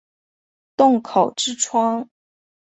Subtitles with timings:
[0.75, 2.09] 洞口之窗